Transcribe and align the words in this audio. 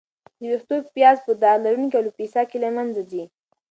د 0.39 0.41
وېښتو 0.49 0.75
پیاز 0.95 1.17
په 1.25 1.31
داغ 1.41 1.57
لرونکې 1.65 1.97
الوپیسیا 1.99 2.43
کې 2.49 2.57
له 2.63 2.69
منځه 2.77 3.01
ځي. 3.11 3.23